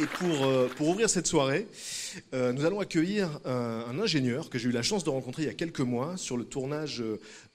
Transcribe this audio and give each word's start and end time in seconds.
Et 0.00 0.06
pour, 0.06 0.46
euh, 0.46 0.66
pour 0.76 0.88
ouvrir 0.88 1.10
cette 1.10 1.26
soirée, 1.26 1.66
euh, 2.32 2.54
nous 2.54 2.64
allons 2.64 2.80
accueillir 2.80 3.38
un, 3.44 3.98
ingénieur 3.98 4.48
que 4.48 4.58
j'ai 4.58 4.70
eu 4.70 4.72
la 4.72 4.82
chance 4.82 5.04
de 5.04 5.10
rencontrer 5.10 5.42
il 5.42 5.46
y 5.46 5.50
a 5.50 5.54
quelques 5.54 5.80
mois 5.80 6.16
sur 6.16 6.38
le 6.38 6.44
tournage 6.44 7.02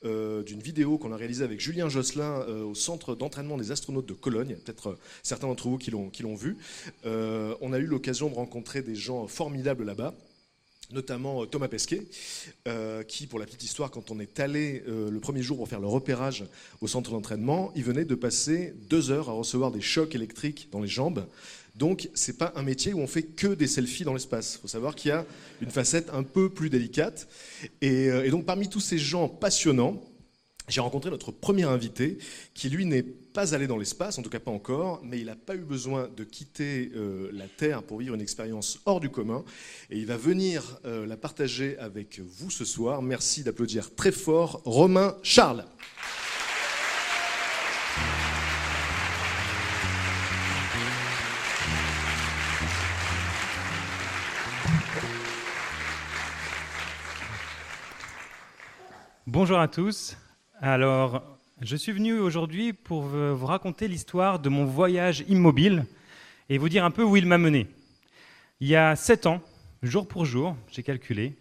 euh, 0.04 0.44
d'une 0.44 0.60
vidéo 0.60 1.00
qu'on 1.00 1.12
a 1.12 1.18
réalisée 1.18 1.44
avec 1.44 1.60
Julien 1.60 1.90
Josselin 1.90 2.46
au 2.46 2.76
centre 2.76 3.16
d'entraînement 3.16 3.58
des 3.58 3.72
astronautes 3.72 4.06
de 4.06 4.14
Cologne. 4.14 4.58
Peut-être 4.64 4.96
certains 5.24 5.48
d'entre 5.48 5.70
vous 5.70 5.80
qui 5.80 5.90
l'ont 5.90 6.36
vu. 6.36 6.58
On 7.04 7.74
a 7.74 7.80
eu 7.80 7.86
l'occasion 7.88 8.30
de 8.30 8.36
rencontrer 8.36 8.84
des 8.84 8.96
gens 8.96 9.28
formidables 9.28 9.84
là-bas 9.84 10.14
notamment 10.92 11.48
Thomas 11.48 11.68
Pesquet, 11.68 12.06
qui, 13.08 13.26
pour 13.26 13.40
la 13.40 13.48
petite 13.48 13.64
histoire, 13.64 13.90
quand 13.90 14.12
on 14.12 14.20
est 14.20 14.40
allé 14.40 14.84
le 14.86 15.20
premier 15.20 15.42
jour 15.42 15.58
pour 15.58 15.68
faire 15.68 15.80
le 15.80 15.88
repérage 15.88 16.46
au 16.80 16.88
centre 16.88 17.10
d'entraînement, 17.10 17.72
il 17.76 17.84
venait 17.84 18.06
de 18.06 18.14
passer 18.14 18.76
deux 18.88 19.10
heures 19.10 19.30
à 19.30 19.32
recevoir 19.32 19.72
des 19.72 19.82
chocs 19.82 20.14
électriques 20.14 20.70
dans 20.72 20.82
les 20.82 20.88
jambes. 20.88 21.26
Donc, 21.76 22.10
c'est 22.14 22.38
pas 22.38 22.54
un 22.56 22.64
métier 22.64 22.94
où 22.94 23.00
on 23.00 23.08
fait 23.08 23.24
que 23.24 23.54
des 23.54 23.68
selfies 23.68 24.06
dans 24.06 24.14
l'espace. 24.14 24.56
Il 24.56 24.62
faut 24.62 24.68
savoir 24.68 24.96
qu'il 24.96 25.10
y 25.10 25.12
a 25.12 25.26
une 25.62 25.70
facette 25.70 26.10
un 26.14 26.24
peu 26.24 26.50
plus 26.50 26.70
délicate. 26.70 27.28
Et, 27.82 28.10
euh, 28.10 28.26
et 28.26 28.30
donc, 28.30 28.46
parmi 28.46 28.70
tous 28.70 28.80
ces 28.80 28.98
gens 28.98 29.28
passionnants, 29.28 30.02
j'ai 30.68 30.82
rencontré 30.82 31.12
notre 31.12 31.32
premier 31.32 31.64
invité 31.64 32.18
qui, 32.54 32.70
lui, 32.70 32.86
n'est 32.86 33.04
pas 33.04 33.54
allé 33.54 33.68
dans 33.68 33.78
l'espace, 33.78 34.18
en 34.18 34.24
tout 34.24 34.30
cas 34.30 34.40
pas 34.40 34.52
encore, 34.52 35.02
mais 35.04 35.20
il 35.20 35.26
n'a 35.26 35.36
pas 35.36 35.56
eu 35.56 35.60
besoin 35.60 36.10
de 36.16 36.24
quitter 36.24 36.92
euh, 36.96 37.30
la 37.34 37.48
Terre 37.48 37.84
pour 37.84 38.00
vivre 38.00 38.16
une 38.16 38.22
expérience 38.22 38.80
hors 38.86 39.00
du 39.00 39.10
commun. 39.10 39.44
Et 39.92 39.98
il 40.00 40.06
va 40.06 40.18
venir 40.18 40.80
euh, 40.86 41.06
la 41.06 41.18
partager 41.18 41.78
avec 41.78 42.20
vous 42.20 42.50
ce 42.50 42.66
soir. 42.66 43.02
Merci 43.02 43.44
d'applaudir 43.44 43.94
très 43.94 44.12
fort 44.12 44.62
Romain 44.66 45.18
Charles. 45.22 45.66
Bonjour 59.36 59.60
à 59.60 59.68
tous. 59.68 60.16
Alors, 60.62 61.22
je 61.60 61.76
suis 61.76 61.92
venu 61.92 62.18
aujourd'hui 62.18 62.72
pour 62.72 63.02
vous 63.02 63.46
raconter 63.46 63.90
l'histoire 63.90 64.40
de 64.40 64.48
mon 64.48 64.64
voyage 64.64 65.26
immobile 65.28 65.86
et 66.48 66.58
vous 66.58 66.70
dire 66.70 66.86
un 66.86 66.90
peu 66.90 67.04
où 67.04 67.18
il 67.18 67.26
m'a 67.26 67.38
mené. 67.38 67.68
Il 68.62 68.70
y 68.70 68.78
a 68.78 68.96
sept 68.96 69.26
ans, 69.26 69.42
jour 69.84 70.08
pour 70.08 70.24
jour, 70.24 70.56
j'ai 70.72 70.84
calculé, 70.84 71.36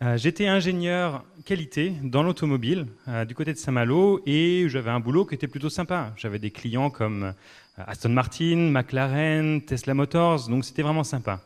euh, 0.00 0.16
j'étais 0.16 0.46
ingénieur 0.46 1.24
qualité 1.44 1.92
dans 2.04 2.22
l'automobile 2.22 2.86
euh, 3.08 3.24
du 3.24 3.34
côté 3.34 3.52
de 3.52 3.58
Saint-Malo 3.58 4.22
et 4.24 4.66
j'avais 4.68 4.90
un 4.90 5.00
boulot 5.00 5.26
qui 5.26 5.34
était 5.34 5.48
plutôt 5.48 5.70
sympa. 5.70 6.14
J'avais 6.16 6.38
des 6.38 6.52
clients 6.52 6.88
comme 6.88 7.24
euh, 7.24 7.32
Aston 7.78 8.10
Martin, 8.10 8.70
McLaren, 8.70 9.60
Tesla 9.62 9.92
Motors, 9.94 10.48
donc 10.48 10.64
c'était 10.64 10.82
vraiment 10.82 11.02
sympa. 11.02 11.40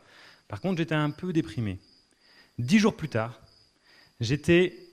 Par 0.48 0.60
contre, 0.60 0.76
j'étais 0.76 0.94
un 0.94 1.08
peu 1.10 1.32
déprimé. 1.32 1.78
Dix 2.58 2.78
jours 2.78 2.94
plus 2.94 3.08
tard, 3.08 3.41
j'étais 4.20 4.91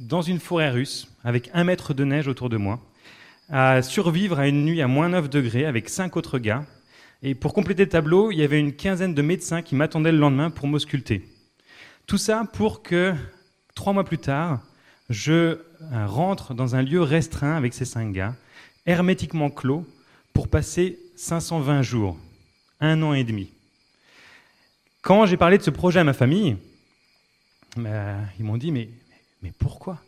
dans 0.00 0.22
une 0.22 0.40
forêt 0.40 0.70
russe, 0.70 1.08
avec 1.24 1.50
un 1.52 1.64
mètre 1.64 1.92
de 1.92 2.04
neige 2.04 2.26
autour 2.26 2.48
de 2.48 2.56
moi, 2.56 2.80
à 3.50 3.82
survivre 3.82 4.38
à 4.38 4.48
une 4.48 4.64
nuit 4.64 4.80
à 4.80 4.88
moins 4.88 5.10
9 5.10 5.28
degrés 5.28 5.66
avec 5.66 5.88
cinq 5.88 6.16
autres 6.16 6.38
gars. 6.38 6.64
Et 7.22 7.34
pour 7.34 7.52
compléter 7.52 7.84
le 7.84 7.90
tableau, 7.90 8.30
il 8.30 8.38
y 8.38 8.42
avait 8.42 8.58
une 8.58 8.72
quinzaine 8.72 9.14
de 9.14 9.22
médecins 9.22 9.60
qui 9.60 9.74
m'attendaient 9.74 10.12
le 10.12 10.18
lendemain 10.18 10.50
pour 10.50 10.68
m'ausculter. 10.68 11.28
Tout 12.06 12.16
ça 12.16 12.44
pour 12.54 12.82
que, 12.82 13.14
trois 13.74 13.92
mois 13.92 14.04
plus 14.04 14.18
tard, 14.18 14.62
je 15.10 15.32
euh, 15.32 15.58
rentre 16.06 16.54
dans 16.54 16.76
un 16.76 16.82
lieu 16.82 17.02
restreint 17.02 17.56
avec 17.56 17.74
ces 17.74 17.84
cinq 17.84 18.12
gars, 18.12 18.34
hermétiquement 18.86 19.50
clos, 19.50 19.84
pour 20.32 20.48
passer 20.48 20.98
520 21.16 21.82
jours, 21.82 22.16
un 22.80 23.02
an 23.02 23.12
et 23.12 23.24
demi. 23.24 23.50
Quand 25.02 25.26
j'ai 25.26 25.36
parlé 25.36 25.58
de 25.58 25.62
ce 25.62 25.70
projet 25.70 26.00
à 26.00 26.04
ma 26.04 26.14
famille, 26.14 26.56
euh, 27.78 28.22
ils 28.38 28.44
m'ont 28.44 28.56
dit, 28.56 28.72
mais 28.72 28.88
mais 29.42 29.52
pourquoi? 29.58 29.98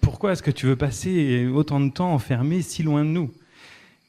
Pourquoi 0.00 0.32
est-ce 0.32 0.42
que 0.42 0.50
tu 0.50 0.66
veux 0.66 0.76
passer 0.76 1.46
autant 1.46 1.80
de 1.80 1.90
temps 1.90 2.12
enfermé 2.12 2.62
si 2.62 2.82
loin 2.82 3.04
de 3.04 3.10
nous? 3.10 3.32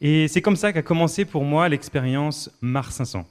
Et 0.02 0.28
c'est 0.28 0.42
comme 0.42 0.56
ça 0.56 0.74
qu'a 0.74 0.81
commencé 0.81 1.26
pour 1.26 1.44
moi 1.44 1.68
l'expérience 1.70 2.50
Mars 2.62 2.96
500. 2.96 3.28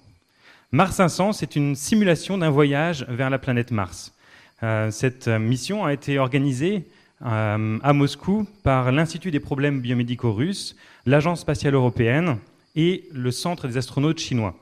Mars 0.73 0.97
500, 0.97 1.33
c'est 1.33 1.57
une 1.57 1.75
simulation 1.77 2.37
d'un 2.37 2.51
voyage 2.51 3.07
vers 3.09 3.31
la 3.31 3.39
planète 3.39 3.71
Mars. 3.71 4.13
Euh, 4.63 4.91
cette 4.91 5.29
mission 5.29 5.85
a 5.85 5.93
été 5.93 6.19
organisée 6.19 6.85
euh, 7.23 7.79
à 7.83 7.93
Moscou 7.93 8.47
par 8.63 8.93
l'Institut 8.93 9.31
des 9.31 9.41
problèmes 9.41 9.81
biomédicaux 9.81 10.33
russes, 10.33 10.77
l'Agence 11.07 11.41
spatiale 11.41 11.75
européenne 11.75 12.39
et 12.75 13.05
le 13.13 13.31
Centre 13.31 13.69
des 13.69 13.77
astronautes 13.77 14.19
chinois. 14.19 14.57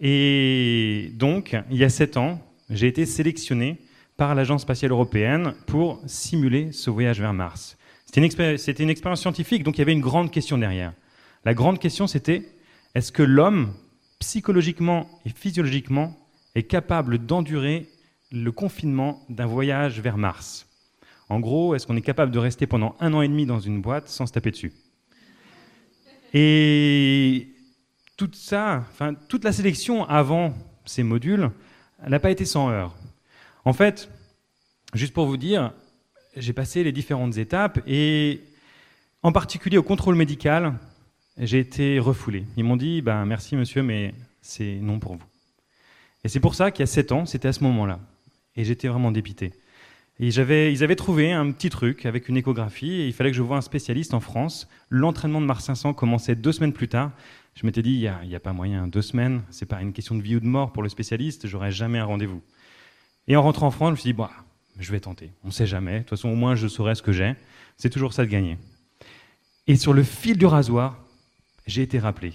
Et 0.00 1.10
donc, 1.14 1.56
il 1.70 1.76
y 1.76 1.84
a 1.84 1.88
sept 1.88 2.16
ans, 2.16 2.40
j'ai 2.70 2.86
été 2.86 3.06
sélectionné 3.06 3.78
par 4.16 4.34
l'Agence 4.34 4.62
spatiale 4.62 4.92
européenne 4.92 5.54
pour 5.66 6.00
simuler 6.06 6.72
ce 6.72 6.90
voyage 6.90 7.20
vers 7.20 7.32
Mars. 7.32 7.76
C'était 8.06 8.20
une, 8.20 8.26
expé- 8.26 8.82
une, 8.82 8.90
expérience 8.90 9.20
scientifique, 9.20 9.62
donc 9.62 9.76
il 9.76 9.80
y 9.80 9.82
avait 9.82 9.92
une 9.92 10.00
grande 10.00 10.30
question 10.30 10.58
derrière. 10.58 10.92
La 11.44 11.54
grande 11.54 11.78
question, 11.78 12.06
c'était 12.06 12.48
est-ce 12.94 13.12
que 13.12 13.22
l'homme, 13.22 13.74
psychologiquement 14.18 15.08
et 15.26 15.30
physiologiquement, 15.30 16.16
est 16.54 16.62
capable 16.62 17.18
d'endurer 17.18 17.88
le 18.32 18.50
confinement 18.52 19.22
d'un 19.28 19.46
voyage 19.46 20.00
vers 20.00 20.16
Mars? 20.16 20.66
En 21.28 21.40
gros, 21.40 21.74
est-ce 21.74 21.86
qu'on 21.86 21.96
est 21.96 22.02
capable 22.02 22.32
de 22.32 22.38
rester 22.38 22.66
pendant 22.66 22.96
un 23.00 23.12
an 23.12 23.20
et 23.20 23.28
demi 23.28 23.46
dans 23.46 23.60
une 23.60 23.82
boîte 23.82 24.08
sans 24.08 24.26
se 24.26 24.32
taper 24.32 24.52
dessus? 24.52 24.72
Et 26.32 27.48
tout 28.16 28.30
ça, 28.32 28.84
enfin, 28.90 29.14
toute 29.28 29.44
la 29.44 29.52
sélection 29.52 30.04
avant 30.04 30.54
ces 30.84 31.02
modules, 31.02 31.50
elle 32.02 32.10
n'a 32.10 32.20
pas 32.20 32.30
été 32.30 32.44
sans 32.44 32.70
heurts. 32.70 32.94
En 33.66 33.72
fait, 33.72 34.08
juste 34.94 35.12
pour 35.12 35.26
vous 35.26 35.36
dire, 35.36 35.72
j'ai 36.36 36.52
passé 36.52 36.84
les 36.84 36.92
différentes 36.92 37.36
étapes 37.36 37.80
et 37.84 38.40
en 39.24 39.32
particulier 39.32 39.76
au 39.76 39.82
contrôle 39.82 40.14
médical, 40.14 40.74
j'ai 41.36 41.58
été 41.58 41.98
refoulé. 41.98 42.44
Ils 42.56 42.62
m'ont 42.62 42.76
dit 42.76 43.02
ben, 43.02 43.24
merci 43.24 43.56
monsieur, 43.56 43.82
mais 43.82 44.14
c'est 44.40 44.76
non 44.80 45.00
pour 45.00 45.14
vous. 45.14 45.24
Et 46.22 46.28
c'est 46.28 46.38
pour 46.38 46.54
ça 46.54 46.70
qu'il 46.70 46.82
y 46.82 46.84
a 46.84 46.86
sept 46.86 47.10
ans, 47.10 47.26
c'était 47.26 47.48
à 47.48 47.52
ce 47.52 47.64
moment-là. 47.64 47.98
Et 48.54 48.64
j'étais 48.64 48.86
vraiment 48.86 49.10
dépité. 49.10 49.52
Ils 50.20 50.38
avaient 50.38 50.96
trouvé 50.96 51.32
un 51.32 51.50
petit 51.50 51.68
truc 51.68 52.06
avec 52.06 52.28
une 52.28 52.36
échographie 52.36 52.92
et 52.92 53.08
il 53.08 53.12
fallait 53.12 53.32
que 53.32 53.36
je 53.36 53.42
voie 53.42 53.56
un 53.56 53.62
spécialiste 53.62 54.14
en 54.14 54.20
France. 54.20 54.68
L'entraînement 54.90 55.40
de 55.40 55.46
Mars 55.46 55.64
500 55.64 55.92
commençait 55.92 56.36
deux 56.36 56.52
semaines 56.52 56.72
plus 56.72 56.88
tard. 56.88 57.10
Je 57.56 57.66
m'étais 57.66 57.82
dit, 57.82 57.94
il 57.94 57.98
n'y 57.98 58.06
a, 58.06 58.36
a, 58.36 58.40
pas 58.40 58.52
moyen, 58.52 58.86
deux 58.86 59.02
semaines, 59.02 59.42
c'est 59.50 59.66
pas 59.66 59.82
une 59.82 59.92
question 59.92 60.14
de 60.14 60.22
vie 60.22 60.36
ou 60.36 60.40
de 60.40 60.46
mort 60.46 60.72
pour 60.72 60.84
le 60.84 60.88
spécialiste, 60.88 61.48
j'aurais 61.48 61.72
jamais 61.72 61.98
un 61.98 62.04
rendez-vous. 62.04 62.42
Et 63.28 63.36
en 63.36 63.42
rentrant 63.42 63.66
en 63.66 63.70
France, 63.70 63.88
je 63.88 63.92
me 63.92 63.96
suis 63.96 64.08
dit, 64.10 64.12
bah, 64.12 64.30
je 64.78 64.92
vais 64.92 65.00
tenter. 65.00 65.30
On 65.44 65.48
ne 65.48 65.52
sait 65.52 65.66
jamais. 65.66 65.94
De 65.94 65.98
toute 66.00 66.10
façon, 66.10 66.28
au 66.28 66.34
moins, 66.34 66.54
je 66.54 66.68
saurai 66.68 66.94
ce 66.94 67.02
que 67.02 67.12
j'ai. 67.12 67.34
C'est 67.76 67.90
toujours 67.90 68.12
ça 68.12 68.24
de 68.24 68.30
gagner. 68.30 68.58
Et 69.66 69.76
sur 69.76 69.92
le 69.92 70.02
fil 70.02 70.38
du 70.38 70.46
rasoir, 70.46 70.98
j'ai 71.66 71.82
été 71.82 71.98
rappelé. 71.98 72.32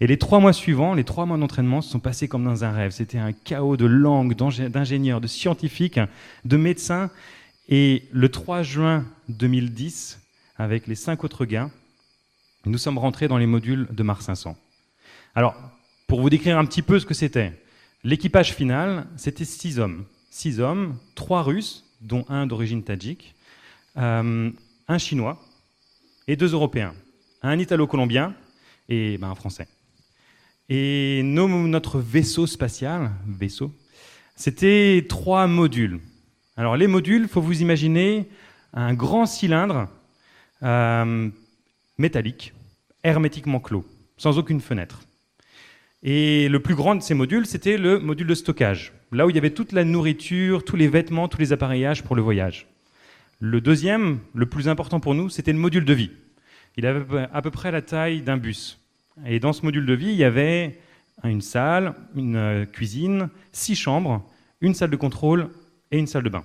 Et 0.00 0.06
les 0.06 0.18
trois 0.18 0.38
mois 0.38 0.52
suivants, 0.52 0.94
les 0.94 1.04
trois 1.04 1.26
mois 1.26 1.38
d'entraînement 1.38 1.80
se 1.80 1.90
sont 1.90 2.00
passés 2.00 2.28
comme 2.28 2.44
dans 2.44 2.64
un 2.64 2.72
rêve. 2.72 2.92
C'était 2.92 3.18
un 3.18 3.32
chaos 3.32 3.76
de 3.76 3.86
langues, 3.86 4.34
d'ingénieurs, 4.34 5.20
de 5.20 5.26
scientifiques, 5.26 6.00
de 6.44 6.56
médecins. 6.56 7.10
Et 7.68 8.04
le 8.12 8.28
3 8.30 8.62
juin 8.62 9.04
2010, 9.28 10.20
avec 10.56 10.86
les 10.86 10.94
cinq 10.94 11.24
autres 11.24 11.44
gars, 11.44 11.70
nous 12.64 12.78
sommes 12.78 12.98
rentrés 12.98 13.28
dans 13.28 13.38
les 13.38 13.46
modules 13.46 13.86
de 13.90 14.02
Mars 14.02 14.24
500. 14.24 14.56
Alors, 15.34 15.54
pour 16.06 16.20
vous 16.20 16.30
décrire 16.30 16.58
un 16.58 16.64
petit 16.64 16.82
peu 16.82 16.98
ce 16.98 17.06
que 17.06 17.14
c'était, 17.14 17.52
l'équipage 18.04 18.54
final, 18.54 19.06
c'était 19.16 19.44
six 19.44 19.78
hommes. 19.78 20.04
Six 20.30 20.60
hommes, 20.60 20.98
trois 21.14 21.42
Russes, 21.42 21.84
dont 22.00 22.24
un 22.28 22.46
d'origine 22.46 22.82
tadjik, 22.82 23.34
euh, 23.96 24.50
un 24.86 24.98
Chinois 24.98 25.42
et 26.26 26.36
deux 26.36 26.52
Européens. 26.52 26.94
Un 27.42 27.58
Italo-Colombien 27.58 28.34
et 28.88 29.18
ben, 29.18 29.30
un 29.30 29.34
Français. 29.34 29.68
Et 30.68 31.22
notre 31.24 31.98
vaisseau 31.98 32.46
spatial, 32.46 33.10
vaisseau, 33.26 33.72
c'était 34.36 35.06
trois 35.08 35.46
modules. 35.46 36.00
Alors 36.56 36.76
les 36.76 36.86
modules, 36.86 37.26
faut 37.26 37.40
vous 37.40 37.62
imaginer 37.62 38.28
un 38.74 38.92
grand 38.92 39.26
cylindre 39.26 39.88
euh, 40.62 41.30
métallique, 41.96 42.52
hermétiquement 43.02 43.60
clos, 43.60 43.86
sans 44.16 44.38
aucune 44.38 44.60
fenêtre. 44.60 45.00
Et 46.02 46.48
le 46.48 46.60
plus 46.60 46.76
grand 46.76 46.94
de 46.94 47.02
ces 47.02 47.14
modules, 47.14 47.46
c'était 47.46 47.76
le 47.76 47.98
module 47.98 48.26
de 48.26 48.34
stockage, 48.34 48.92
là 49.10 49.26
où 49.26 49.30
il 49.30 49.36
y 49.36 49.38
avait 49.38 49.50
toute 49.50 49.72
la 49.72 49.84
nourriture, 49.84 50.64
tous 50.64 50.76
les 50.76 50.86
vêtements, 50.86 51.26
tous 51.26 51.40
les 51.40 51.52
appareillages 51.52 52.04
pour 52.04 52.14
le 52.14 52.22
voyage. 52.22 52.68
Le 53.40 53.60
deuxième, 53.60 54.20
le 54.34 54.46
plus 54.46 54.68
important 54.68 55.00
pour 55.00 55.14
nous, 55.14 55.28
c'était 55.28 55.52
le 55.52 55.58
module 55.58 55.84
de 55.84 55.92
vie. 55.92 56.10
Il 56.76 56.86
avait 56.86 57.26
à 57.32 57.42
peu 57.42 57.50
près 57.50 57.72
la 57.72 57.82
taille 57.82 58.22
d'un 58.22 58.36
bus. 58.36 58.80
Et 59.26 59.40
dans 59.40 59.52
ce 59.52 59.62
module 59.62 59.86
de 59.86 59.94
vie, 59.94 60.10
il 60.10 60.16
y 60.16 60.24
avait 60.24 60.78
une 61.24 61.40
salle, 61.40 61.94
une 62.14 62.36
euh, 62.36 62.64
cuisine, 62.64 63.28
six 63.50 63.74
chambres, 63.74 64.24
une 64.60 64.74
salle 64.74 64.90
de 64.90 64.96
contrôle 64.96 65.50
et 65.90 65.98
une 65.98 66.06
salle 66.06 66.22
de 66.22 66.28
bain. 66.28 66.44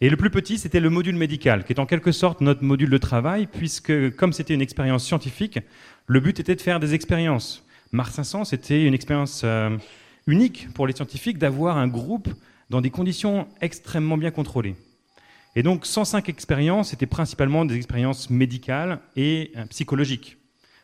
Et 0.00 0.10
le 0.10 0.16
plus 0.16 0.30
petit, 0.30 0.58
c'était 0.58 0.78
le 0.78 0.90
module 0.90 1.16
médical, 1.16 1.64
qui 1.64 1.72
est 1.72 1.80
en 1.80 1.86
quelque 1.86 2.12
sorte 2.12 2.40
notre 2.40 2.62
module 2.62 2.90
de 2.90 2.98
travail, 2.98 3.48
puisque 3.48 4.14
comme 4.14 4.32
c'était 4.32 4.54
une 4.54 4.62
expérience 4.62 5.04
scientifique, 5.04 5.58
le 6.06 6.20
but 6.20 6.38
était 6.38 6.54
de 6.54 6.60
faire 6.60 6.78
des 6.78 6.94
expériences. 6.94 7.67
Mars 7.92 8.14
500, 8.14 8.44
c'était 8.44 8.84
une 8.84 8.94
expérience 8.94 9.42
euh, 9.44 9.76
unique 10.26 10.68
pour 10.74 10.86
les 10.86 10.94
scientifiques 10.94 11.38
d'avoir 11.38 11.78
un 11.78 11.88
groupe 11.88 12.28
dans 12.70 12.80
des 12.80 12.90
conditions 12.90 13.48
extrêmement 13.60 14.16
bien 14.16 14.30
contrôlées. 14.30 14.76
Et 15.56 15.62
donc 15.62 15.86
105 15.86 16.28
expériences 16.28 16.92
étaient 16.92 17.06
principalement 17.06 17.64
des 17.64 17.76
expériences 17.76 18.30
médicales 18.30 19.00
et 19.16 19.52
euh, 19.56 19.64
psychologiques, 19.66 20.36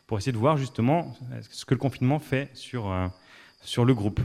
pour 0.07 0.17
essayer 0.17 0.33
de 0.33 0.37
voir 0.37 0.57
justement 0.57 1.15
ce 1.49 1.65
que 1.65 1.73
le 1.73 1.79
confinement 1.79 2.19
fait 2.19 2.49
sur, 2.53 2.91
euh, 2.91 3.07
sur 3.61 3.85
le 3.85 3.93
groupe. 3.93 4.19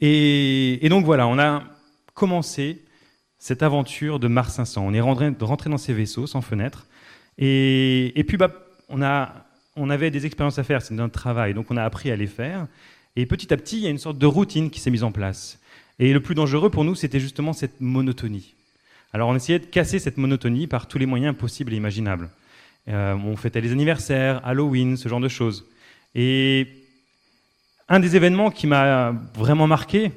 Et, 0.00 0.84
et 0.84 0.88
donc 0.88 1.04
voilà, 1.04 1.26
on 1.28 1.38
a 1.38 1.62
commencé 2.14 2.84
cette 3.42 3.64
aventure 3.64 4.20
de 4.20 4.28
Mars 4.28 4.54
500. 4.54 4.84
On 4.86 4.94
est 4.94 5.00
rentré, 5.00 5.32
dans 5.32 5.76
ces 5.76 5.92
vaisseaux 5.92 6.28
sans 6.28 6.42
fenêtre. 6.42 6.86
Et, 7.38 8.24
puis, 8.28 8.36
bah, 8.36 8.52
on, 8.88 9.02
a, 9.02 9.46
on 9.76 9.90
avait 9.90 10.10
des 10.10 10.26
expériences 10.26 10.58
à 10.58 10.64
faire, 10.64 10.82
c'est 10.82 10.94
notre 10.94 11.12
travail, 11.12 11.54
donc 11.54 11.70
on 11.70 11.76
a 11.76 11.84
appris 11.84 12.10
à 12.10 12.16
les 12.16 12.26
faire. 12.26 12.66
Et 13.16 13.26
petit 13.26 13.52
à 13.52 13.56
petit, 13.56 13.78
il 13.78 13.82
y 13.82 13.86
a 13.86 13.90
une 13.90 13.98
sorte 13.98 14.18
de 14.18 14.26
routine 14.26 14.70
qui 14.70 14.80
s'est 14.80 14.90
mise 14.90 15.04
en 15.04 15.12
place. 15.12 15.58
Et 15.98 16.12
le 16.12 16.20
plus 16.20 16.34
dangereux 16.34 16.70
pour 16.70 16.84
nous, 16.84 16.94
c'était 16.94 17.20
justement 17.20 17.52
cette 17.52 17.80
monotonie. 17.80 18.54
Alors 19.12 19.28
on 19.28 19.36
essayait 19.36 19.58
de 19.58 19.66
casser 19.66 19.98
cette 19.98 20.16
monotonie 20.16 20.66
par 20.66 20.88
tous 20.88 20.98
les 20.98 21.06
moyens 21.06 21.36
possibles 21.36 21.72
et 21.72 21.76
imaginables. 21.76 22.30
Euh, 22.88 23.14
on 23.14 23.36
fêtait 23.36 23.60
les 23.60 23.72
anniversaires, 23.72 24.40
Halloween, 24.44 24.96
ce 24.96 25.08
genre 25.08 25.20
de 25.20 25.28
choses. 25.28 25.66
Et 26.14 26.66
un 27.88 28.00
des 28.00 28.16
événements 28.16 28.50
qui 28.50 28.66
m'a 28.66 29.14
vraiment 29.34 29.66
marqué, 29.66 30.12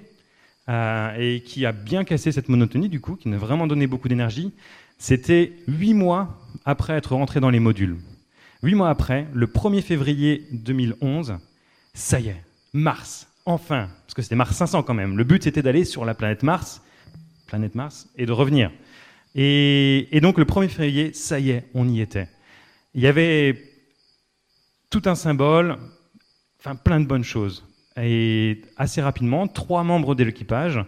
euh, 0.67 1.15
et 1.19 1.41
qui 1.41 1.65
a 1.65 1.71
bien 1.71 2.03
cassé 2.03 2.31
cette 2.31 2.49
monotonie, 2.49 2.89
du 2.89 2.99
coup, 2.99 3.15
qui 3.15 3.29
nous 3.29 3.35
a 3.35 3.39
vraiment 3.39 3.67
donné 3.67 3.85
beaucoup 3.85 4.07
d'énergie, 4.07 4.51
c'était 4.97 5.53
huit 5.67 5.93
mois 5.93 6.41
après 6.63 6.93
être 6.93 7.13
rentré 7.13 7.39
dans 7.39 7.51
les 7.51 7.59
modules. 7.59 7.97
Huit 8.63 8.75
mois 8.75 8.89
après, 8.89 9.27
le 9.33 9.47
1er 9.47 9.81
février 9.81 10.47
2011, 10.51 11.37
ça 11.93 12.19
y 12.19 12.29
est, 12.29 12.41
Mars, 12.73 13.27
enfin, 13.45 13.89
parce 14.05 14.13
que 14.13 14.21
c'était 14.21 14.35
Mars 14.35 14.55
500 14.55 14.83
quand 14.83 14.93
même. 14.93 15.17
Le 15.17 15.23
but 15.23 15.43
c'était 15.43 15.61
d'aller 15.61 15.85
sur 15.85 16.05
la 16.05 16.13
planète 16.13 16.43
Mars, 16.43 16.81
planète 17.47 17.75
Mars, 17.75 18.09
et 18.17 18.25
de 18.25 18.31
revenir. 18.31 18.71
Et, 19.35 20.07
et, 20.15 20.21
donc 20.21 20.37
le 20.37 20.45
1er 20.45 20.69
février, 20.69 21.13
ça 21.13 21.39
y 21.39 21.51
est, 21.51 21.65
on 21.73 21.87
y 21.89 21.99
était. 21.99 22.29
Il 22.93 23.01
y 23.01 23.07
avait 23.07 23.61
tout 24.89 25.01
un 25.05 25.15
symbole, 25.15 25.77
enfin 26.59 26.75
plein 26.75 26.99
de 26.99 27.05
bonnes 27.05 27.23
choses. 27.23 27.65
Et 27.97 28.61
assez 28.77 29.01
rapidement, 29.01 29.47
trois 29.47 29.83
membres 29.83 30.15
de 30.15 30.23
l'équipage 30.23 30.79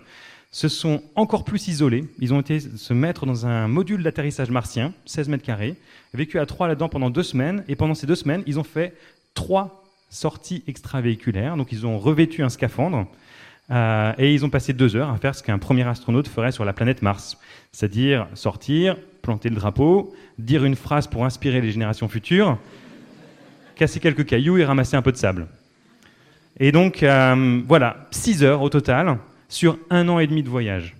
se 0.57 0.69
sont 0.69 1.03
encore 1.13 1.43
plus 1.43 1.67
isolés. 1.67 2.05
Ils 2.17 2.33
ont 2.33 2.39
été 2.39 2.59
se 2.59 2.91
mettre 2.91 3.27
dans 3.27 3.45
un 3.45 3.67
module 3.67 4.01
d'atterrissage 4.01 4.49
martien, 4.49 4.91
16 5.05 5.29
mètres 5.29 5.43
carrés, 5.43 5.75
vécu 6.15 6.39
à 6.39 6.47
trois 6.47 6.67
là-dedans 6.67 6.89
pendant 6.89 7.11
deux 7.11 7.21
semaines. 7.21 7.63
Et 7.67 7.75
pendant 7.75 7.93
ces 7.93 8.07
deux 8.07 8.15
semaines, 8.15 8.41
ils 8.47 8.59
ont 8.59 8.63
fait 8.63 8.95
trois 9.35 9.83
sorties 10.09 10.63
extravéhiculaires. 10.65 11.57
Donc 11.57 11.71
ils 11.71 11.85
ont 11.85 11.99
revêtu 11.99 12.41
un 12.41 12.49
scaphandre. 12.49 13.05
Euh, 13.69 14.13
et 14.17 14.33
ils 14.33 14.45
ont 14.45 14.49
passé 14.49 14.73
deux 14.73 14.95
heures 14.95 15.11
à 15.11 15.17
faire 15.17 15.35
ce 15.35 15.43
qu'un 15.43 15.59
premier 15.59 15.87
astronaute 15.87 16.27
ferait 16.27 16.51
sur 16.51 16.65
la 16.65 16.73
planète 16.73 17.03
Mars. 17.03 17.37
C'est-à-dire 17.71 18.27
sortir, 18.33 18.97
planter 19.21 19.49
le 19.49 19.57
drapeau, 19.57 20.15
dire 20.39 20.65
une 20.65 20.75
phrase 20.75 21.05
pour 21.05 21.23
inspirer 21.23 21.61
les 21.61 21.69
générations 21.69 22.07
futures, 22.07 22.57
casser 23.75 23.99
quelques 23.99 24.25
cailloux 24.25 24.57
et 24.57 24.65
ramasser 24.65 24.97
un 24.97 25.03
peu 25.03 25.11
de 25.11 25.17
sable. 25.17 25.45
Et 26.59 26.71
donc, 26.71 27.03
euh, 27.03 27.61
voilà, 27.67 28.07
6 28.09 28.43
heures 28.43 28.63
au 28.63 28.69
total 28.69 29.19
sur 29.49 29.77
un 29.89 30.07
an 30.09 30.19
et 30.19 30.27
demi 30.27 30.43
de 30.43 30.49
voyage. 30.49 30.95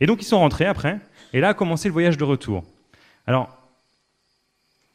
Et 0.00 0.06
donc, 0.06 0.22
ils 0.22 0.26
sont 0.26 0.38
rentrés 0.38 0.66
après, 0.66 0.98
et 1.32 1.40
là 1.40 1.50
a 1.50 1.54
commencé 1.54 1.88
le 1.88 1.92
voyage 1.92 2.16
de 2.16 2.24
retour. 2.24 2.64
Alors, 3.26 3.56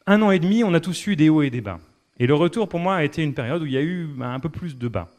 un 0.08 0.22
an 0.22 0.32
et 0.32 0.40
demi, 0.40 0.64
on 0.64 0.74
a 0.74 0.80
tous 0.80 1.08
eu 1.08 1.16
des 1.16 1.30
hauts 1.30 1.42
et 1.42 1.50
des 1.50 1.62
bas. 1.62 1.80
Et 2.20 2.28
le 2.28 2.34
retour, 2.34 2.70
pour 2.70 2.80
moi, 2.80 2.96
a 2.96 3.04
été 3.04 3.24
une 3.24 3.34
période 3.34 3.62
où 3.62 3.66
il 3.66 3.74
y 3.74 3.78
a 3.78 3.82
eu 3.82 4.06
bah, 4.06 4.28
un 4.28 4.40
peu 4.40 4.50
plus 4.50 4.78
de 4.78 4.88
bas. 4.88 5.12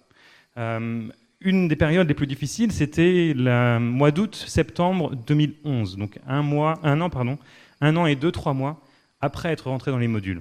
Euh, 0.58 1.08
une 1.40 1.68
des 1.68 1.76
périodes 1.76 2.08
les 2.08 2.14
plus 2.14 2.26
difficiles, 2.26 2.72
c'était 2.72 3.34
le 3.36 3.78
mois 3.78 4.10
d'août-septembre 4.10 5.14
2011, 5.14 5.96
donc 5.96 6.18
un 6.26 6.42
mois, 6.42 6.78
un 6.82 7.00
an, 7.00 7.10
pardon, 7.10 7.38
un 7.80 7.96
an 7.96 8.06
et 8.06 8.16
deux, 8.16 8.32
trois 8.32 8.54
mois 8.54 8.80
après 9.20 9.50
être 9.50 9.68
rentré 9.68 9.90
dans 9.90 9.98
les 9.98 10.08
modules. 10.08 10.40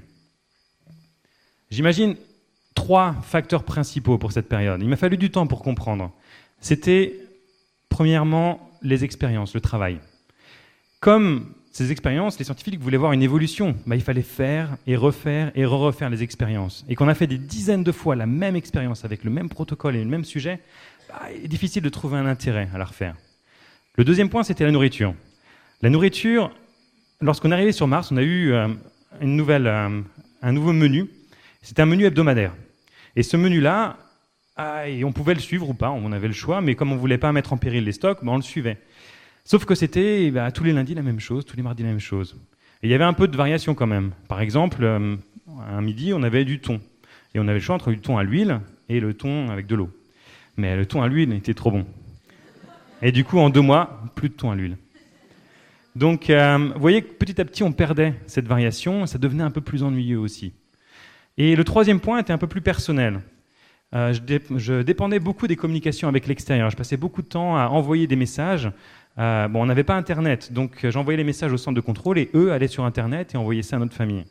J'imagine 1.69 2.15
trois 2.75 3.13
facteurs 3.23 3.63
principaux 3.63 4.17
pour 4.17 4.31
cette 4.31 4.47
période. 4.47 4.81
Il 4.81 4.87
m'a 4.87 4.95
fallu 4.95 5.17
du 5.17 5.31
temps 5.31 5.47
pour 5.47 5.61
comprendre. 5.61 6.11
C'était, 6.61 7.19
premièrement, 7.89 8.69
les 8.81 9.03
expériences, 9.03 9.53
le 9.53 9.61
travail. 9.61 9.99
Comme 10.99 11.53
ces 11.71 11.91
expériences, 11.91 12.39
les 12.39 12.45
scientifiques 12.45 12.79
voulaient 12.79 12.95
voir 12.95 13.11
une 13.11 13.21
évolution. 13.21 13.75
Bah, 13.85 13.97
il 13.97 14.01
fallait 14.01 14.21
faire 14.21 14.77
et 14.87 14.95
refaire 14.95 15.51
et 15.55 15.65
re-refaire 15.65 16.09
les 16.09 16.23
expériences. 16.23 16.85
Et 16.87 16.95
qu'on 16.95 17.09
a 17.09 17.13
fait 17.13 17.27
des 17.27 17.37
dizaines 17.37 17.83
de 17.83 17.91
fois 17.91 18.15
la 18.15 18.25
même 18.25 18.55
expérience 18.55 19.03
avec 19.03 19.25
le 19.25 19.29
même 19.29 19.49
protocole 19.49 19.97
et 19.97 20.03
le 20.03 20.09
même 20.09 20.23
sujet, 20.23 20.61
bah, 21.09 21.23
il 21.35 21.43
est 21.43 21.49
difficile 21.49 21.83
de 21.83 21.89
trouver 21.89 22.17
un 22.17 22.27
intérêt 22.27 22.69
à 22.73 22.77
la 22.77 22.85
refaire. 22.85 23.15
Le 23.95 24.05
deuxième 24.05 24.29
point, 24.29 24.43
c'était 24.43 24.63
la 24.63 24.71
nourriture. 24.71 25.13
La 25.81 25.89
nourriture, 25.89 26.49
lorsqu'on 27.19 27.51
est 27.51 27.55
arrivé 27.55 27.73
sur 27.73 27.87
Mars, 27.87 28.09
on 28.11 28.17
a 28.17 28.23
eu 28.23 28.53
euh, 28.53 28.69
une 29.19 29.35
nouvelle, 29.35 29.67
euh, 29.67 30.01
un 30.41 30.51
nouveau 30.53 30.71
menu. 30.71 31.09
C'était 31.61 31.81
un 31.81 31.87
menu 31.87 32.05
hebdomadaire. 32.05 32.53
Et 33.17 33.23
ce 33.23 33.35
menu-là, 33.35 33.97
ah, 34.57 34.83
on 35.03 35.11
pouvait 35.11 35.33
le 35.33 35.39
suivre 35.39 35.69
ou 35.69 35.73
pas, 35.73 35.91
on 35.91 36.11
avait 36.11 36.27
le 36.27 36.33
choix, 36.33 36.61
mais 36.61 36.75
comme 36.75 36.93
on 36.93 36.95
voulait 36.95 37.17
pas 37.17 37.31
mettre 37.33 37.51
en 37.51 37.57
péril 37.57 37.83
les 37.83 37.91
stocks, 37.91 38.19
ben, 38.23 38.31
on 38.31 38.35
le 38.37 38.41
suivait. 38.41 38.77
Sauf 39.43 39.65
que 39.65 39.75
c'était 39.75 40.31
bah, 40.31 40.51
tous 40.51 40.63
les 40.63 40.71
lundis 40.71 40.95
la 40.95 41.01
même 41.01 41.19
chose, 41.19 41.45
tous 41.45 41.57
les 41.57 41.63
mardis 41.63 41.83
la 41.83 41.89
même 41.89 41.99
chose. 41.99 42.39
Et 42.81 42.87
il 42.87 42.89
y 42.89 42.93
avait 42.93 43.03
un 43.03 43.13
peu 43.13 43.27
de 43.27 43.35
variation 43.35 43.75
quand 43.75 43.87
même. 43.87 44.11
Par 44.27 44.41
exemple, 44.41 44.83
euh, 44.83 45.17
un 45.67 45.81
midi, 45.81 46.13
on 46.13 46.23
avait 46.23 46.45
du 46.45 46.59
thon. 46.59 46.79
Et 47.33 47.39
on 47.39 47.43
avait 47.43 47.55
le 47.55 47.59
choix 47.59 47.75
entre 47.75 47.91
du 47.91 47.99
thon 47.99 48.17
à 48.17 48.23
l'huile 48.23 48.61
et 48.87 48.99
le 48.99 49.13
thon 49.13 49.49
avec 49.49 49.67
de 49.67 49.75
l'eau. 49.75 49.89
Mais 50.57 50.75
le 50.77 50.85
thon 50.85 51.01
à 51.01 51.07
l'huile 51.07 51.33
était 51.33 51.53
trop 51.53 51.71
bon. 51.71 51.85
Et 53.01 53.11
du 53.11 53.25
coup, 53.25 53.39
en 53.39 53.49
deux 53.49 53.61
mois, 53.61 54.01
plus 54.15 54.29
de 54.29 54.33
thon 54.33 54.51
à 54.51 54.55
l'huile. 54.55 54.77
Donc, 55.95 56.29
euh, 56.29 56.71
vous 56.73 56.79
voyez 56.79 57.01
que 57.01 57.13
petit 57.13 57.39
à 57.39 57.45
petit, 57.45 57.63
on 57.63 57.71
perdait 57.71 58.13
cette 58.27 58.47
variation, 58.47 59.03
et 59.03 59.07
ça 59.07 59.17
devenait 59.17 59.43
un 59.43 59.51
peu 59.51 59.61
plus 59.61 59.83
ennuyeux 59.83 60.19
aussi. 60.19 60.53
Et 61.37 61.55
le 61.55 61.63
troisième 61.63 61.99
point 61.99 62.19
était 62.19 62.33
un 62.33 62.37
peu 62.37 62.47
plus 62.47 62.61
personnel. 62.61 63.21
Euh, 63.93 64.13
je, 64.57 64.81
dépendais 64.81 65.19
beaucoup 65.19 65.47
des 65.47 65.55
communications 65.55 66.07
avec 66.07 66.27
l'extérieur. 66.27 66.69
Je 66.69 66.75
passais 66.75 66.97
beaucoup 66.97 67.21
de 67.21 67.27
temps 67.27 67.55
à 67.57 67.67
envoyer 67.67 68.07
des 68.07 68.15
messages. 68.15 68.71
Euh, 69.17 69.47
bon, 69.47 69.61
on 69.61 69.65
n'avait 69.67 69.83
pas 69.83 69.95
Internet, 69.95 70.51
donc 70.51 70.85
j'envoyais 70.89 71.15
les 71.15 71.23
messages 71.23 71.53
au 71.53 71.57
centre 71.57 71.75
de 71.75 71.81
contrôle 71.81 72.19
et 72.19 72.29
eux 72.33 72.51
allaient 72.51 72.67
sur 72.67 72.83
Internet 72.83 73.33
et 73.33 73.37
envoyaient 73.37 73.61
ça 73.61 73.77
à 73.77 73.79
notre 73.79 73.93
famille. 73.93 74.25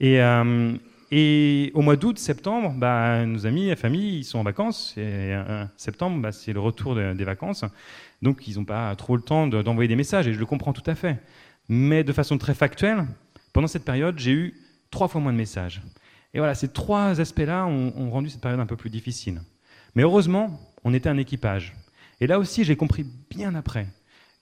Et, 0.00 0.22
euh, 0.22 0.72
et 1.10 1.70
au 1.74 1.82
mois 1.82 1.96
d'août, 1.96 2.18
septembre, 2.18 2.72
bah, 2.74 3.26
nos 3.26 3.46
amis, 3.46 3.68
la 3.68 3.76
famille, 3.76 4.20
ils 4.20 4.24
sont 4.24 4.38
en 4.38 4.42
vacances. 4.42 4.94
Et 4.96 5.34
septembre, 5.76 6.22
bah, 6.22 6.32
c'est 6.32 6.54
le 6.54 6.60
retour 6.60 6.94
des 6.94 7.24
vacances. 7.24 7.66
Donc, 8.22 8.48
ils 8.48 8.56
n'ont 8.56 8.64
pas 8.64 8.96
trop 8.96 9.16
le 9.16 9.22
temps 9.22 9.46
d'envoyer 9.46 9.88
des 9.88 9.96
messages 9.96 10.26
et 10.26 10.32
je 10.32 10.38
le 10.38 10.46
comprends 10.46 10.72
tout 10.72 10.88
à 10.90 10.94
fait. 10.94 11.18
Mais 11.68 12.02
de 12.02 12.12
façon 12.14 12.38
très 12.38 12.54
factuelle, 12.54 13.04
pendant 13.52 13.66
cette 13.66 13.84
période, 13.84 14.18
j'ai 14.18 14.32
eu 14.32 14.54
trois 14.90 15.08
fois 15.08 15.20
moins 15.20 15.32
de 15.32 15.36
messages. 15.38 15.82
Et 16.34 16.38
voilà, 16.38 16.54
ces 16.54 16.68
trois 16.68 17.20
aspects-là 17.20 17.66
ont, 17.66 18.10
rendu 18.10 18.30
cette 18.30 18.40
période 18.40 18.60
un 18.60 18.66
peu 18.66 18.76
plus 18.76 18.90
difficile. 18.90 19.42
Mais 19.94 20.02
heureusement, 20.02 20.60
on 20.84 20.94
était 20.94 21.08
un 21.08 21.18
équipage. 21.18 21.74
Et 22.20 22.26
là 22.26 22.38
aussi, 22.38 22.64
j'ai 22.64 22.76
compris 22.76 23.04
bien 23.30 23.54
après. 23.54 23.86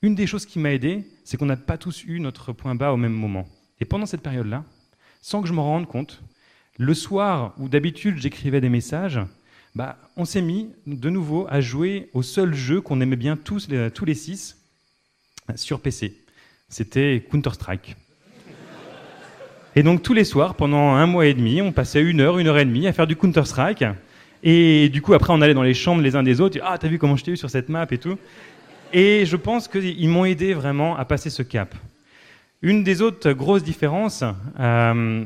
Une 0.03 0.15
des 0.15 0.27
choses 0.27 0.47
qui 0.47 0.59
m'a 0.59 0.73
aidé, 0.73 1.05
c'est 1.25 1.37
qu'on 1.37 1.47
n'a 1.47 1.57
pas 1.57 1.79
tous 1.79 2.05
eu 2.05 2.21
notre 2.21 2.53
point 2.53 2.75
bas 2.75 2.93
au 2.93 2.97
même 2.97 3.13
moment. 3.13 3.49
Et 3.81 3.85
pendant 3.85 4.07
cette 4.07 4.23
période-là, 4.23 4.65
sans 5.21 5.43
que 5.43 5.49
je 5.49 5.53
m'en 5.53 5.65
rende 5.65 5.87
compte, 5.87 6.23
le 6.79 6.95
soir 6.95 7.55
où 7.59 7.69
d'habitude 7.69 8.19
j'écrivais 8.19 8.61
des 8.61 8.69
messages, 8.69 9.21
bah, 9.75 9.99
on 10.17 10.25
s'est 10.25 10.43
mis 10.43 10.71
de 10.87 11.11
nouveau 11.11 11.47
à 11.51 11.61
jouer 11.61 12.11
au 12.15 12.23
seul 12.23 12.55
jeu 12.55 12.81
qu'on 12.81 13.01
aimait 13.01 13.17
bien 13.17 13.37
tous 13.37 13.69
tous 13.95 14.05
les 14.05 14.15
six 14.15 14.57
sur 15.57 15.81
PC. 15.81 16.17
C'était 16.69 17.27
Counter-Strike. 17.31 17.97
Et 19.81 19.83
donc 19.83 20.03
tous 20.03 20.13
les 20.13 20.25
soirs, 20.25 20.57
pendant 20.57 20.91
un 20.91 21.07
mois 21.07 21.25
et 21.25 21.33
demi, 21.33 21.63
on 21.63 21.73
passait 21.73 22.03
une 22.03 22.21
heure, 22.21 22.39
une 22.39 22.49
heure 22.49 22.59
et 22.59 22.67
demie 22.67 22.87
à 22.87 22.93
faire 22.93 23.07
du 23.07 23.17
Counter-Strike. 23.17 23.83
Et 24.43 24.91
du 24.91 25.01
coup, 25.01 25.15
après, 25.15 25.33
on 25.33 25.41
allait 25.41 25.55
dans 25.55 25.63
les 25.63 25.73
chambres 25.73 26.03
les 26.03 26.17
uns 26.17 26.23
des 26.23 26.43
autres. 26.43 26.59
Ah, 26.63 26.77
t'as 26.77 26.89
vu 26.89 26.99
comment 26.99 27.17
je 27.17 27.25
t'ai 27.25 27.31
eu 27.31 27.37
sur 27.39 27.49
cette 27.49 27.71
map 27.71 27.87
et 27.91 27.97
tout. 27.97 28.19
Et 28.93 29.25
je 29.25 29.37
pense 29.37 29.69
qu'ils 29.69 30.07
m'ont 30.11 30.27
aidé 30.27 30.53
vraiment 30.53 30.99
à 30.99 31.07
passer 31.07 31.31
ce 31.31 31.43
cap. 31.43 31.75
Une 32.61 32.85
des 32.85 33.01
autres 33.01 33.33
grosses 33.33 33.63
différences, 33.63 34.23
euh, 34.59 35.25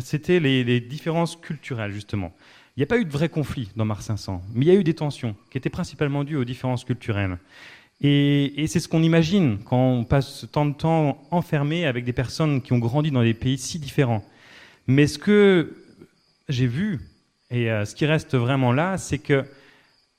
c'était 0.00 0.40
les, 0.40 0.80
différences 0.80 1.36
culturelles, 1.36 1.92
justement. 1.92 2.34
Il 2.76 2.80
n'y 2.80 2.84
a 2.84 2.86
pas 2.86 2.98
eu 2.98 3.06
de 3.06 3.12
vrai 3.12 3.30
conflit 3.30 3.70
dans 3.76 3.86
Mars 3.86 4.04
500, 4.04 4.42
mais 4.52 4.66
il 4.66 4.68
y 4.68 4.76
a 4.76 4.78
eu 4.78 4.84
des 4.84 4.92
tensions 4.92 5.34
qui 5.50 5.56
étaient 5.56 5.70
principalement 5.70 6.22
dues 6.22 6.36
aux 6.36 6.44
différences 6.44 6.84
culturelles. 6.84 7.38
Et, 8.00 8.66
c'est 8.66 8.80
ce 8.80 8.88
qu'on 8.88 9.02
imagine 9.02 9.58
quand 9.64 9.78
on 9.78 10.04
passe 10.04 10.46
tant 10.52 10.66
de 10.66 10.74
temps 10.74 11.22
enfermé 11.30 11.86
avec 11.86 12.04
des 12.04 12.12
personnes 12.12 12.60
qui 12.60 12.72
ont 12.72 12.78
grandi 12.78 13.10
dans 13.10 13.22
des 13.22 13.34
pays 13.34 13.56
si 13.56 13.78
différents. 13.78 14.24
Mais 14.86 15.06
ce 15.06 15.18
que 15.18 15.74
j'ai 16.48 16.66
vu, 16.66 17.00
et 17.50 17.70
euh, 17.70 17.84
ce 17.84 17.94
qui 17.94 18.04
reste 18.04 18.36
vraiment 18.36 18.72
là, 18.72 18.98
c'est 18.98 19.18
que 19.18 19.44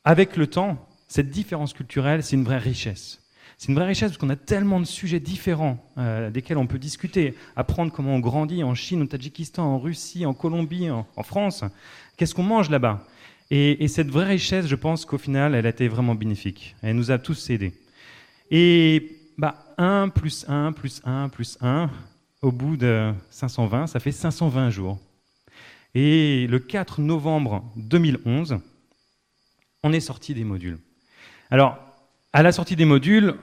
avec 0.04 0.38
le 0.38 0.48
temps, 0.48 0.88
cette 1.08 1.30
différence 1.30 1.74
culturelle, 1.74 2.24
c'est 2.24 2.36
une 2.36 2.44
vraie 2.44 2.58
richesse. 2.58 3.20
C'est 3.58 3.70
une 3.70 3.76
vraie 3.76 3.88
richesse 3.88 4.10
parce 4.10 4.18
qu'on 4.18 4.30
a 4.30 4.36
tellement 4.36 4.80
de 4.80 4.86
sujets 4.86 5.20
différents 5.20 5.78
euh, 5.98 6.30
desquels 6.30 6.58
on 6.58 6.68
peut 6.68 6.78
discuter, 6.80 7.36
apprendre 7.56 7.92
comment 7.92 8.16
on 8.16 8.20
grandit 8.20 8.64
en 8.64 8.76
Chine, 8.76 9.02
au 9.02 9.06
Tadjikistan, 9.06 9.64
en 9.64 9.80
Russie, 9.80 10.26
en 10.26 10.34
Colombie, 10.34 10.90
en, 10.90 11.06
France. 11.24 11.64
Qu'est-ce 12.18 12.36
qu'on 12.36 12.44
mange 12.44 12.70
là-bas? 12.70 13.06
Et, 13.52 13.88
cette 13.88 14.10
vraie 14.10 14.26
richesse, 14.26 14.68
je 14.68 14.76
pense 14.76 15.06
qu'au 15.06 15.18
final, 15.18 15.54
elle 15.54 15.66
a 15.66 15.70
été 15.70 15.88
vraiment 15.88 16.16
bénéfique. 16.16 16.76
Elle 16.82 16.96
nous 16.96 17.12
a 17.12 17.20
tous 17.20 17.50
aidés. 17.50 17.74
Et 18.50 19.18
bah, 19.38 19.74
1 19.78 20.10
plus 20.10 20.46
1 20.48 20.72
plus 20.72 21.02
1 21.06 21.30
plus 21.30 21.58
1, 21.62 21.90
au 22.42 22.52
bout 22.52 22.78
de 22.78 23.14
520, 23.30 23.88
ça 23.88 24.00
fait 24.00 24.12
520 24.12 24.70
jours. 24.70 25.00
Et 25.94 26.48
le 26.48 26.60
4 26.60 27.02
novembre 27.02 27.64
2011, 27.78 28.58
on 29.84 29.94
est 29.94 30.00
sorti 30.00 30.34
des 30.34 30.44
modules. 30.44 30.80
Alors, 31.52 31.78
à 32.34 32.44
la 32.44 32.52
sortie 32.52 32.76
des 32.76 32.86
modules, 32.86 33.36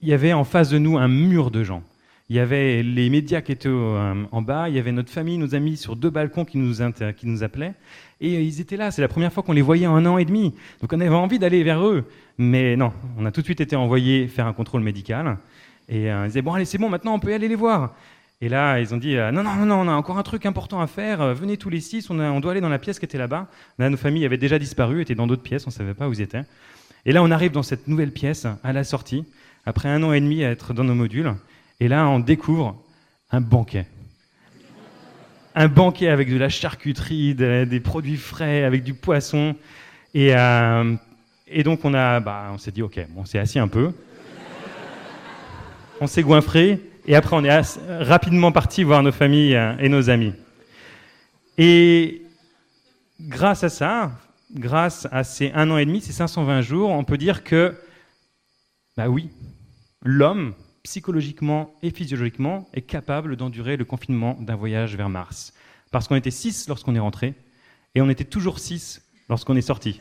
il 0.00 0.08
y 0.08 0.12
avait 0.12 0.32
en 0.32 0.44
face 0.44 0.70
de 0.70 0.78
nous 0.78 0.98
un 0.98 1.08
mur 1.08 1.50
de 1.50 1.62
gens. 1.62 1.82
Il 2.28 2.34
y 2.34 2.40
avait 2.40 2.82
les 2.82 3.08
médias 3.08 3.40
qui 3.40 3.52
étaient 3.52 3.68
euh, 3.68 4.24
en 4.32 4.42
bas, 4.42 4.68
il 4.68 4.74
y 4.74 4.80
avait 4.80 4.90
notre 4.90 5.10
famille, 5.10 5.38
nos 5.38 5.54
amis 5.54 5.76
sur 5.76 5.94
deux 5.94 6.10
balcons 6.10 6.44
qui 6.44 6.58
nous, 6.58 6.82
appelaient. 6.82 7.74
Et 8.20 8.42
ils 8.42 8.60
étaient 8.60 8.76
là, 8.76 8.90
c'est 8.90 9.00
la 9.00 9.06
première 9.06 9.32
fois 9.32 9.44
qu'on 9.44 9.52
les 9.52 9.62
voyait 9.62 9.86
en 9.86 9.94
un 9.94 10.06
an 10.06 10.18
et 10.18 10.24
demi. 10.24 10.52
Donc 10.80 10.92
on 10.92 11.00
avait 11.00 11.08
envie 11.10 11.38
d'aller 11.38 11.62
vers 11.62 11.86
eux. 11.86 12.04
Mais 12.36 12.74
non, 12.74 12.92
on 13.16 13.26
a 13.26 13.30
tout 13.30 13.42
de 13.42 13.46
suite 13.46 13.60
été 13.60 13.76
envoyé 13.76 14.26
faire 14.26 14.48
un 14.48 14.52
contrôle 14.52 14.82
médical. 14.82 15.38
Et 15.88 16.10
euh, 16.10 16.24
ils 16.24 16.28
disaient, 16.28 16.42
bon 16.42 16.54
allez, 16.54 16.64
c'est 16.64 16.78
bon, 16.78 16.88
maintenant 16.88 17.14
on 17.14 17.20
peut 17.20 17.32
aller 17.32 17.46
les 17.46 17.54
voir. 17.54 17.94
Et 18.40 18.48
là, 18.48 18.80
ils 18.80 18.92
ont 18.92 18.98
dit, 18.98 19.16
euh, 19.16 19.30
non, 19.30 19.44
non, 19.44 19.54
non, 19.64 19.76
on 19.82 19.88
a 19.88 19.92
encore 19.92 20.18
un 20.18 20.24
truc 20.24 20.46
important 20.46 20.80
à 20.80 20.88
faire, 20.88 21.32
venez 21.32 21.56
tous 21.56 21.70
les 21.70 21.80
six, 21.80 22.10
on, 22.10 22.18
on 22.18 22.40
doit 22.40 22.50
aller 22.50 22.60
dans 22.60 22.68
la 22.68 22.80
pièce 22.80 22.98
qui 22.98 23.04
était 23.04 23.18
là-bas. 23.18 23.46
Là, 23.78 23.88
nos 23.88 23.96
familles 23.96 24.26
avaient 24.26 24.36
déjà 24.36 24.58
disparu, 24.58 25.00
étaient 25.00 25.14
dans 25.14 25.28
d'autres 25.28 25.44
pièces, 25.44 25.64
on 25.64 25.70
ne 25.70 25.74
savait 25.74 25.94
pas 25.94 26.08
où 26.08 26.12
ils 26.12 26.20
étaient. 26.20 26.42
Et 27.04 27.12
là, 27.12 27.22
on 27.22 27.30
arrive 27.30 27.52
dans 27.52 27.62
cette 27.62 27.86
nouvelle 27.86 28.10
pièce 28.10 28.48
à 28.64 28.72
la 28.72 28.82
sortie, 28.82 29.24
après 29.64 29.88
un 29.88 30.02
an 30.02 30.12
et 30.12 30.20
demi 30.20 30.42
à 30.42 30.50
être 30.50 30.74
dans 30.74 30.82
nos 30.82 30.94
modules. 30.94 31.32
Et 31.80 31.88
là, 31.88 32.08
on 32.08 32.18
découvre 32.18 32.82
un 33.30 33.40
banquet. 33.40 33.86
Un 35.54 35.68
banquet 35.68 36.08
avec 36.08 36.30
de 36.30 36.36
la 36.36 36.48
charcuterie, 36.48 37.34
des 37.34 37.80
produits 37.80 38.16
frais, 38.16 38.64
avec 38.64 38.82
du 38.82 38.94
poisson. 38.94 39.54
Et, 40.14 40.34
euh, 40.34 40.94
donc, 41.64 41.84
on, 41.84 41.90
bah, 41.90 42.50
on 42.52 42.58
s'est 42.58 42.70
dit, 42.70 42.82
OK, 42.82 42.98
on 43.16 43.24
s'est 43.24 43.38
assis 43.38 43.58
un 43.58 43.68
peu. 43.68 43.92
On 46.00 46.06
s'est 46.06 46.22
goinfré. 46.22 46.80
Et 47.06 47.14
après, 47.14 47.36
on 47.36 47.44
est 47.44 47.60
rapidement 48.00 48.52
parti 48.52 48.82
voir 48.82 49.02
nos 49.02 49.12
familles 49.12 49.54
euh, 49.54 49.76
et 49.78 49.88
nos 49.88 50.10
amis. 50.10 50.34
Et 51.58 52.22
grâce 53.20 53.64
à 53.64 53.68
ça, 53.68 54.12
grâce 54.54 55.06
à 55.10 55.24
ces 55.24 55.52
un 55.54 55.70
an 55.70 55.78
et 55.78 55.86
demi, 55.86 56.00
ces 56.00 56.12
520 56.12 56.62
jours, 56.62 56.90
on 56.90 57.04
peut 57.04 57.16
dire 57.16 57.44
que, 57.44 57.74
bah 58.96 59.08
oui, 59.08 59.30
l'homme, 60.02 60.54
psychologiquement 60.86 61.74
et 61.82 61.90
physiologiquement, 61.90 62.68
est 62.72 62.82
capable 62.82 63.34
d'endurer 63.34 63.76
le 63.76 63.84
confinement 63.84 64.38
d'un 64.40 64.54
voyage 64.54 64.96
vers 64.96 65.08
Mars. 65.08 65.52
Parce 65.90 66.06
qu'on 66.06 66.14
était 66.14 66.30
six 66.30 66.68
lorsqu'on 66.68 66.94
est 66.94 67.00
rentré, 67.00 67.34
et 67.96 68.00
on 68.00 68.08
était 68.08 68.24
toujours 68.24 68.60
six 68.60 69.02
lorsqu'on 69.28 69.56
est 69.56 69.62
sorti. 69.62 70.00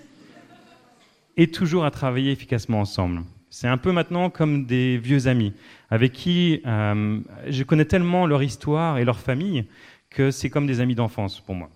Et 1.37 1.47
toujours 1.47 1.85
à 1.85 1.91
travailler 1.91 2.31
efficacement 2.31 2.81
ensemble. 2.81 3.23
C'est 3.49 3.67
un 3.67 3.77
peu 3.77 3.91
maintenant 3.91 4.29
comme 4.29 4.67
des 4.67 4.99
vieux 4.99 5.27
amis, 5.27 5.53
avec 5.89 6.13
qui 6.13 6.61
euh, 6.67 7.19
je 7.47 7.63
connais 7.63 7.85
tellement 7.85 8.27
leur 8.27 8.43
histoire 8.43 8.99
et 8.99 9.05
leur 9.05 9.19
famille 9.19 9.65
que 10.11 10.29
c'est 10.29 10.51
comme 10.51 10.67
des 10.67 10.81
amis 10.81 10.93
d'enfance 10.93 11.39
pour 11.39 11.55
moi. 11.55 11.71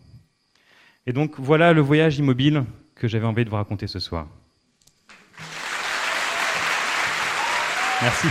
Et 1.08 1.14
donc 1.14 1.40
voilà 1.40 1.74
le 1.74 1.82
voyage 1.82 2.20
immobile 2.20 2.64
que 2.94 3.08
j'avais 3.08 3.26
envie 3.26 3.44
de 3.44 3.50
vous 3.50 3.56
raconter 3.56 3.88
ce 3.88 3.98
soir. 3.98 4.28
Merci. 8.04 8.28